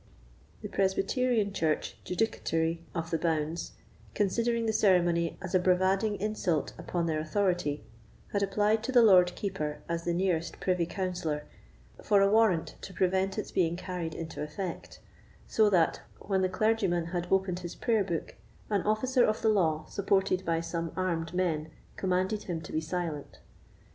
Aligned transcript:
The 0.63 0.67
Presbyterian 0.67 1.53
Church 1.53 1.95
judicatory 2.03 2.81
of 2.95 3.11
the 3.11 3.19
bounds, 3.19 3.73
considering 4.15 4.65
the 4.65 4.73
ceremony 4.73 5.37
as 5.43 5.53
a 5.53 5.59
bravading 5.59 6.19
insult 6.19 6.73
upon 6.79 7.05
their 7.05 7.19
authority, 7.19 7.83
had 8.33 8.41
applied 8.41 8.81
to 8.85 8.91
the 8.91 9.03
Lord 9.03 9.35
Keeper, 9.35 9.83
as 9.87 10.03
the 10.03 10.15
nearest 10.15 10.59
privy 10.59 10.87
councillor, 10.87 11.43
for 12.01 12.19
a 12.19 12.31
warrant 12.31 12.77
to 12.81 12.95
prevent 12.95 13.37
its 13.37 13.51
being 13.51 13.75
carried 13.75 14.15
into 14.15 14.41
effect; 14.41 14.99
so 15.45 15.69
that, 15.69 16.01
when 16.17 16.41
the 16.41 16.49
clergyman 16.49 17.05
had 17.13 17.27
opened 17.29 17.59
his 17.59 17.75
prayer 17.75 18.03
book, 18.03 18.33
an 18.71 18.81
officer 18.81 19.23
of 19.23 19.43
the 19.43 19.49
law, 19.49 19.85
supported 19.87 20.43
by 20.43 20.59
some 20.61 20.91
armed 20.97 21.31
men, 21.35 21.69
commanded 21.95 22.45
him 22.45 22.59
to 22.61 22.71
be 22.71 22.81
silent. 22.81 23.37